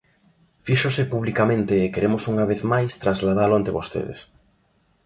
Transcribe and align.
Fíxose 0.65 1.03
publicamente 1.13 1.73
e 1.85 1.91
queremos 1.93 2.23
unha 2.31 2.45
vez 2.51 2.61
máis 2.73 2.91
trasladalo 3.03 3.53
ante 3.57 3.75
vostedes. 3.77 4.19